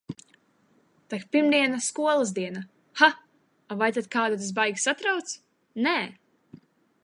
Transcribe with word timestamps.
Tak 1.13 1.25
pirmdiena 1.35 1.81
skolas 1.89 2.31
diena. 2.39 2.63
Ha, 3.01 3.11
a 3.69 3.79
vai 3.83 3.91
tad 3.99 4.11
kādu 4.19 4.41
tas 4.43 4.51
baigi 4.61 4.85
satrauc? 4.87 5.39
Nē! 5.89 5.97